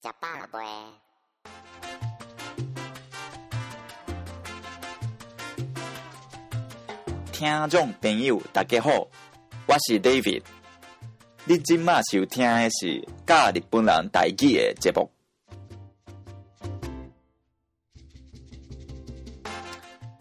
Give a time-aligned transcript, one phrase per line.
[0.00, 0.64] ジャパンラボへ
[7.32, 9.08] 听众朋友，大家好，
[9.66, 10.44] 我是 David。
[11.46, 15.10] 你今麦收听的是教日本人台语的节目。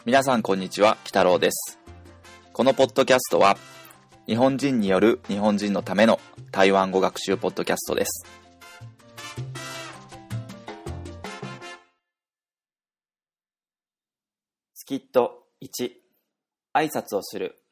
[0.04, 1.78] 皆さんこんにちは、北郎です。
[2.52, 3.60] このポッドキャストは、
[4.26, 6.20] 日本人による日本人のための
[6.52, 8.26] 台湾語学習ポッドキャストです。
[14.87, 15.91] スキット1
[16.75, 17.63] 挨拶をする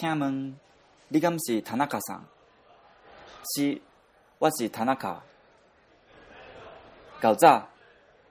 [0.00, 0.54] 请問
[1.10, 2.28] 你敢是田中さん
[3.54, 3.82] 是
[4.38, 5.22] 我是田中
[7.20, 7.68] 舊早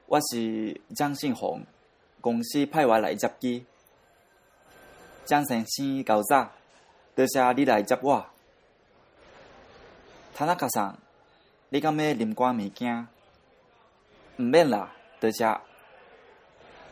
[0.07, 1.63] 我是張信宏
[2.21, 3.65] 公司派我來接機
[5.27, 6.51] 張先生舊早
[7.15, 8.25] 多謝你來接我
[10.36, 10.94] 田中さん，
[11.68, 13.06] 你敢要啉寡物件？
[14.36, 15.60] 毋免啦，多謝。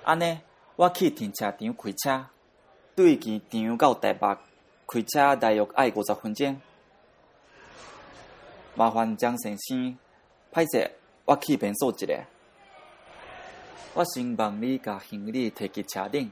[0.04, 0.38] 安尼，
[0.76, 2.26] 我去停車場開車，
[2.94, 4.38] 對機場到台北
[4.86, 6.60] 开车大约爱五十分钟。
[8.76, 9.98] 麻烦张先生，
[10.52, 10.88] 歹勢，
[11.24, 12.24] 我去便所一下。
[13.94, 16.28] 我先帮你甲行李摕去車頂，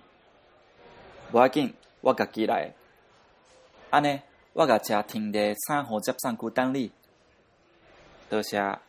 [1.32, 2.72] 無要紧，我家己来。
[3.90, 4.20] 安尼，
[4.52, 6.92] 我甲车停佇三号接送区等你。
[8.30, 8.80] 多謝。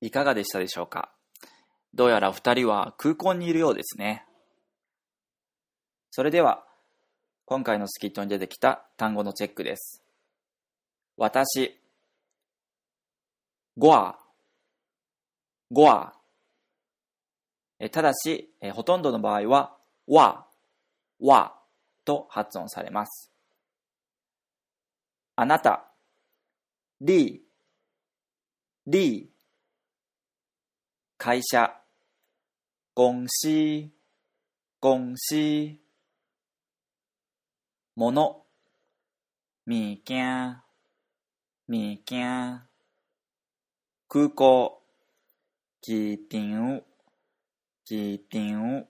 [0.00, 1.12] いかがでしたでしょうか？
[1.94, 4.24] どうやら二人は空港にいるようですね。
[6.10, 6.64] それでは、
[7.44, 10.02] 今回のスキットに出てきた単語のチェックです。
[11.16, 11.78] 私、
[13.78, 14.18] ゴア、
[15.70, 16.12] ゴア、
[17.90, 19.76] ただし、ほとんどの場合は、
[20.06, 20.46] わ、
[21.20, 21.54] わ
[22.04, 23.30] と発音されます。
[25.34, 25.90] あなた、
[27.00, 27.44] り、
[28.86, 29.30] り、
[31.18, 31.82] 会社、
[32.94, 33.90] 公司、
[34.80, 35.78] 公司、
[37.94, 38.44] もの、
[39.66, 40.62] みきゃ、
[41.68, 42.62] みきゃ、
[44.08, 44.82] 空港、
[45.82, 46.82] 機場、
[47.86, 48.84] 機場、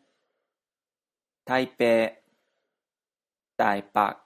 [1.45, 2.23] 台北、
[3.55, 4.17] 台北、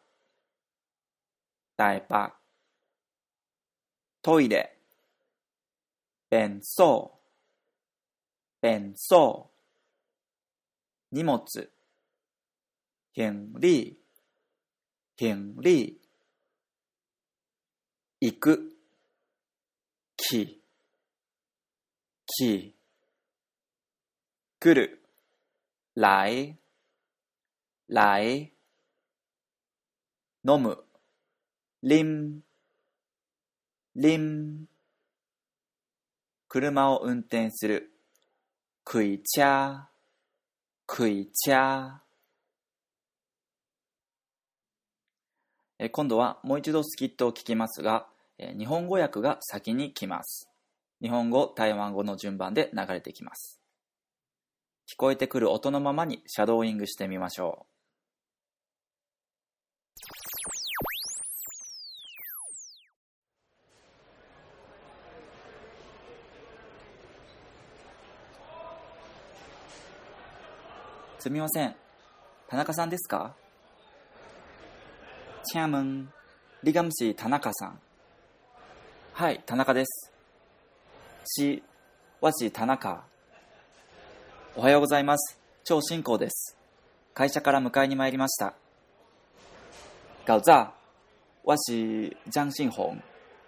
[1.76, 2.32] 台北、
[4.22, 4.78] トイレ、
[6.28, 7.20] 便所、
[8.60, 9.50] 便所、
[11.10, 11.44] 荷物、
[13.12, 14.00] 行李、
[15.16, 16.00] 行李、
[18.20, 18.76] 行く、
[20.16, 20.62] 来、
[22.24, 22.79] 来、
[24.62, 25.00] 来る、
[25.94, 26.58] 来、
[27.88, 28.52] 来、
[30.46, 30.84] 飲む、
[31.80, 32.42] 飲、
[33.94, 34.68] 飲、
[36.46, 37.90] 車を運転する、
[38.84, 39.88] 開車、
[40.84, 42.02] 開車。
[45.78, 50.50] えー今度はもう一度スキットを聞きますが、日本語訳が先に来ます。
[51.00, 53.59] 日本語、台湾語の順番で流れてきます。
[54.92, 57.66] 聞こえてくる音のままにシャドーイングしてみましょう。
[71.20, 71.76] すみません。
[72.48, 73.36] 田中さんですか？
[75.52, 76.08] 请問、
[76.64, 77.80] 你敢是田中さん
[79.12, 80.12] はい、田中です。
[81.26, 81.62] し、
[82.20, 83.08] わし田中。
[84.56, 85.38] おはようございます。
[85.62, 86.56] 超進行です。
[87.14, 88.52] 会社から迎えに参りました。
[90.26, 90.72] ガウザ
[91.44, 93.02] ワシ、ジャンシンホン、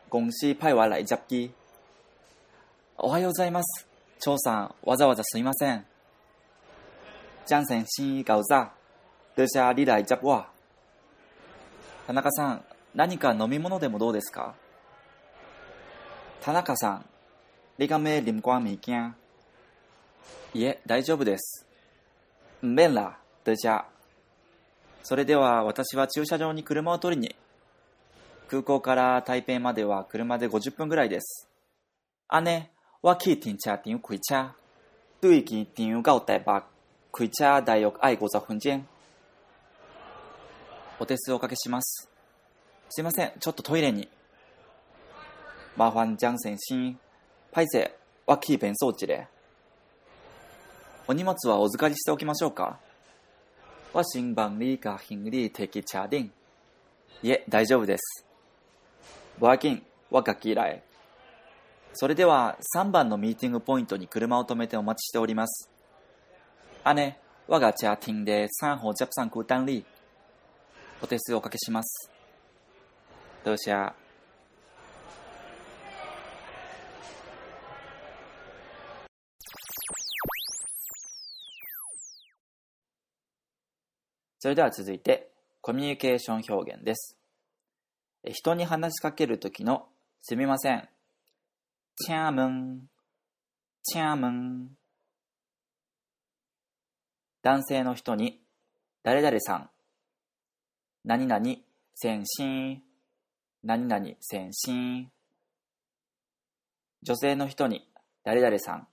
[0.08, 1.50] ゴンシーパイワライジャッキー。
[2.98, 3.88] おはようございます。
[4.20, 5.84] 超さん、わざわざすいません。
[7.46, 8.70] ジャンセン、シンイガウザ
[9.36, 10.46] ル、シャーリライジャッワ。
[12.06, 12.64] 田中さん、
[12.94, 14.54] 何か飲み物でもどうですか？
[16.42, 17.04] 田中さん、
[17.78, 19.16] リガメリムコアミキャン。
[20.54, 21.66] いえ、大丈夫です。
[22.62, 23.86] ん免ら、多謝。
[25.02, 27.34] それでは私は駐車場に車を取りに。
[28.48, 31.48] 空港から台北までは車で50分ぐらいです。
[32.28, 32.68] 安尼，
[33.00, 34.52] 我去停車場開車，
[35.22, 36.64] 對機場到台北
[37.12, 38.82] 開車大約愛50分鐘。
[41.00, 42.10] お手数おかけします。
[42.90, 44.06] すいません、ちょっとトイレに。
[45.78, 46.94] 麻煩江先生、
[47.50, 47.96] パイセ、
[48.26, 49.26] 我去便所一下。
[51.08, 52.78] お荷物はお預かりしておきましょうか
[53.92, 56.30] 我先帮你甲行李摕去車頂。
[57.22, 58.26] いえ、大丈夫です。
[59.38, 60.82] ボアキン、我がき来。
[61.92, 65.68] それでは3番のミーティングポイントに車を止めてお待ちしております。
[66.94, 69.84] 姉、我が家庭で3号接上空等你。
[71.02, 72.10] お手数おかけします。
[73.44, 74.01] 多謝。
[84.42, 85.30] それでは続いて、
[85.60, 87.16] コミュニケーション表現です。
[88.28, 89.86] 人に話しかけるときの、
[90.20, 90.88] すみません。
[91.94, 92.90] チャームン、
[93.84, 94.76] チャームン。
[97.44, 98.40] 男性の人に、
[99.04, 99.70] 誰々さん。
[101.04, 101.46] 何々、
[101.94, 102.82] 先進。
[103.62, 105.08] 何々、先進。
[107.04, 107.88] 女性の人に、
[108.24, 108.88] 誰々さん。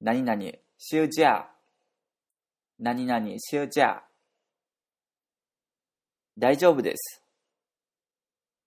[0.00, 0.40] 何々、
[0.78, 1.50] 休假。
[2.78, 4.04] 何々、休假。
[6.38, 7.22] 大丈夫です。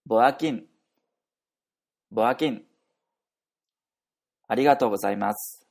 [0.06, 0.66] ボアキン。
[2.12, 2.62] ボアキン。
[4.48, 5.66] ありがとうございます。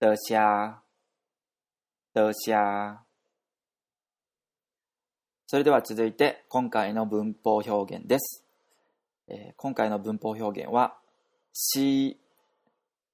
[0.00, 0.82] 多謝。
[2.12, 3.06] 多謝。
[5.46, 8.44] それでは続いて今回の文法表現です。
[9.28, 10.98] えー今回の文法表現は、
[11.52, 12.18] し、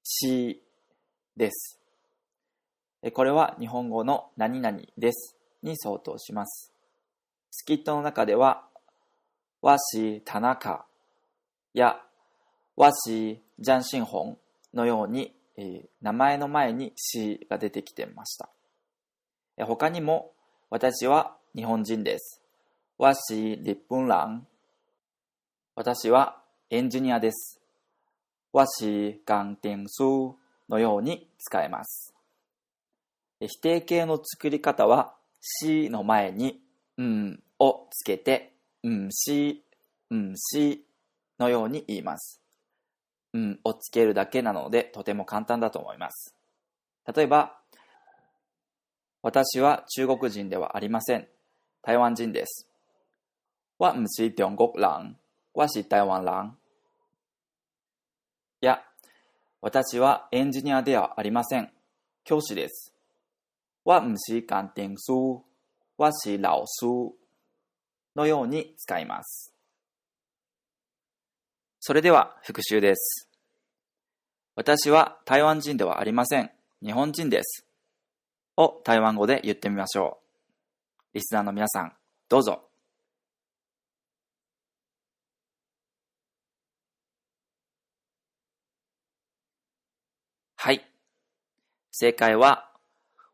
[0.03, 0.63] し
[1.37, 1.79] です。
[3.13, 6.72] これは日本語の何々ですに相当します。
[7.55, 8.65] スキットの中では、
[9.61, 10.87] わし、田中
[11.75, 12.01] や
[12.77, 14.39] わし、ジャンシンホン
[14.75, 18.49] のように、えー名前の前にしが出てきてました。
[19.59, 20.33] え他にも、
[20.71, 22.41] 私は日本人です。
[22.97, 24.47] わし、日本人。
[25.77, 26.41] 私は
[26.71, 27.61] エンジニアです。
[28.55, 30.01] わし、ガテンス
[30.71, 32.15] のように使えます。
[33.41, 36.63] 否定形の作り方は、しの前に、
[36.99, 38.53] うんをつけて、
[38.83, 39.63] うんし、
[40.11, 40.85] うんし
[41.39, 42.41] のように言います。
[43.33, 46.35] うんをつけるだけなので、とても簡単だと思います。
[47.15, 47.59] 例えば、
[49.23, 51.29] 私は中国人ではありません。
[51.83, 52.69] 台湾人です。
[53.79, 55.17] 我唔是中国人。
[55.53, 56.57] 我是台湾人。
[58.61, 58.85] いや、
[59.61, 61.73] 私はエンジニアではありません。
[62.25, 62.93] 教師です。
[63.85, 65.43] 我唔是鑑定書。
[66.03, 67.23] 我是老師。
[68.17, 69.55] のように使います。
[71.79, 73.29] それでは復習です。
[74.57, 76.51] 私は台湾人ではありません。
[76.83, 77.67] 日本人です。
[78.57, 80.19] を台湾語で言ってみましょ
[81.15, 81.15] う。
[81.15, 81.93] リスナーの皆さん、
[82.29, 82.69] どうぞ。
[90.57, 90.85] はい。
[91.93, 92.73] 正解は、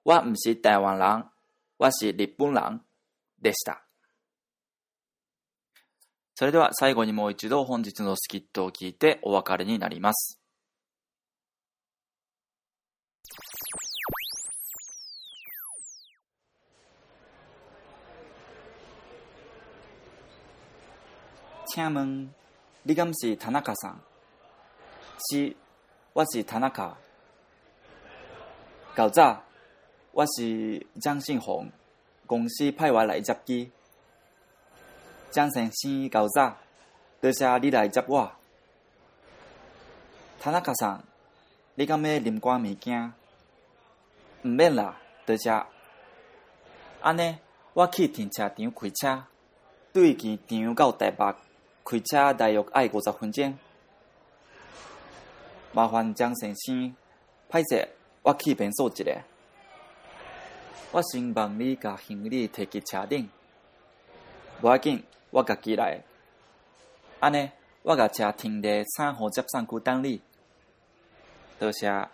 [0.05, 1.31] 我唔是台湾人、
[1.79, 2.81] 我是日本人
[3.41, 3.85] でした。
[6.35, 10.41] それでは最後にもう一度本日のスキットを聞いてお別れになります。
[21.75, 22.35] 請問、
[22.85, 24.03] 你敢是田中さん
[25.31, 25.57] 是、
[26.13, 26.97] 我是田中。
[28.97, 29.48] 舊早，
[30.13, 31.71] 我是張信宏，
[32.27, 33.71] 公司派我來接機。
[35.31, 36.57] 張先生舊早，
[37.21, 38.33] 多謝你來接我。
[40.41, 41.01] 田中さん，
[41.75, 43.13] 你敢要啉寡物件？
[44.43, 45.67] 毋免啦，多謝。
[47.01, 47.39] 安尼，
[47.75, 49.25] 我去停車場開車，
[49.93, 51.35] 對機場到台北。
[51.85, 53.55] 開車大約愛五十分鐘。
[55.73, 56.95] 麻煩張先生，
[57.51, 57.87] 歹勢，
[58.23, 59.23] 我去便所一下。
[60.92, 63.28] 我先幫你甲行李摕去車頂。
[64.62, 66.04] 無要緊，我家己來。
[67.20, 67.50] 安尼，
[67.82, 70.22] 我甲車停佇三號接送區等你。
[71.60, 72.08] 多謝。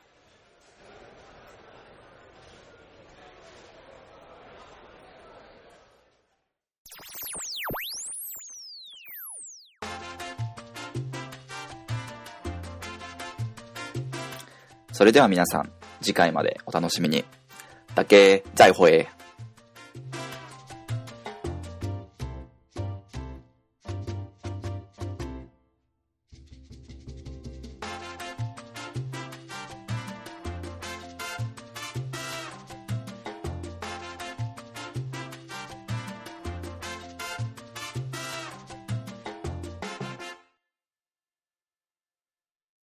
[14.91, 17.23] それでは皆さん、次回までお楽しみに。
[17.94, 19.13] だけ、再会。